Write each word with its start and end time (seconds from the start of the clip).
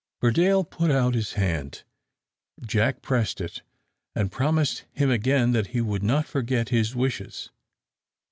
Burdale 0.19 0.63
put 0.63 0.89
out 0.89 1.13
his 1.13 1.33
hand. 1.33 1.83
Jack 2.65 3.03
pressed 3.03 3.39
it, 3.39 3.61
and 4.15 4.31
promised 4.31 4.83
him 4.93 5.11
again 5.11 5.51
that 5.51 5.67
he 5.77 5.79
would 5.81 6.01
not 6.01 6.25
forget 6.25 6.69
his 6.69 6.95
wishes. 6.95 7.51